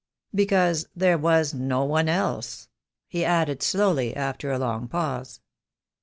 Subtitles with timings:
[0.33, 2.69] Because there was no one else,"
[3.07, 5.41] he added slowly, after a long pause.